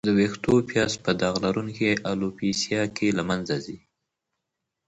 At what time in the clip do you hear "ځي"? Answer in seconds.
3.65-3.77